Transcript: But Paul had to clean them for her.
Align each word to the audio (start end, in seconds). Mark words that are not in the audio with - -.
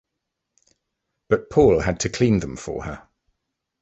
But 1.29 1.51
Paul 1.51 1.81
had 1.81 1.99
to 1.99 2.09
clean 2.09 2.39
them 2.39 2.57
for 2.57 2.85
her. 2.85 3.07